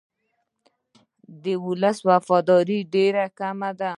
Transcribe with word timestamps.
د 1.43 1.45
ولس 1.65 1.97
وفاداري 2.09 2.79
ډېره 2.93 3.25
کمه 3.39 3.71
ده. 3.79 3.89